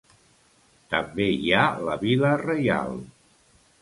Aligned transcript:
També 0.93 1.27
hi 1.33 1.53
ha 1.57 1.67
la 1.89 1.99
Vila 2.05 2.33
Reial. 2.47 2.99